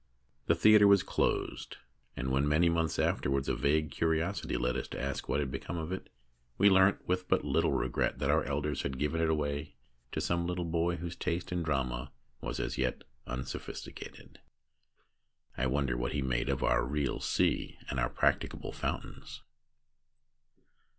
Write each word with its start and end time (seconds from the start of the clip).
The 0.47 0.55
theatre 0.55 0.87
was 0.87 1.03
closed, 1.03 1.77
and 2.17 2.31
when, 2.31 2.47
many 2.49 2.69
months 2.69 2.97
afterwards, 2.97 3.47
a 3.47 3.53
vague 3.55 3.91
curiosity 3.91 4.57
led 4.57 4.75
us 4.75 4.87
to 4.87 4.99
ask 4.99 5.29
what 5.29 5.39
had 5.39 5.51
become 5.51 5.77
of 5.77 5.91
it, 5.91 6.09
we 6.57 6.69
48 6.69 6.73
THE 6.73 6.73
DAY 6.73 6.73
BEFORE 6.73 6.79
YESTERDAY 6.79 6.85
learnt 6.85 7.07
with 7.07 7.27
but 7.27 7.45
little 7.45 7.71
regret 7.73 8.17
that 8.17 8.31
our 8.31 8.43
elders 8.43 8.81
had 8.81 8.97
given 8.97 9.21
it 9.21 9.29
away 9.29 9.75
to 10.11 10.19
some 10.19 10.47
little 10.47 10.65
boy 10.65 10.95
whose 10.95 11.15
taste 11.15 11.51
in 11.51 11.61
drama 11.61 12.11
was 12.41 12.59
as 12.59 12.79
yet 12.79 13.03
unsophisticated. 13.27 14.39
I 15.55 15.67
wonder 15.67 15.95
what 15.95 16.13
he 16.13 16.23
made 16.23 16.49
of 16.49 16.63
our 16.63 16.83
real 16.83 17.19
sea 17.19 17.77
and 17.91 17.99
our 17.99 18.09
practicable 18.09 18.71
fountains 18.71 19.43